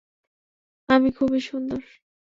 আমি 0.89 1.09
খুবই 1.11 1.41
সুন্দর। 1.41 1.81